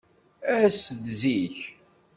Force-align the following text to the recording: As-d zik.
As-d 0.57 1.05
zik. 1.19 1.57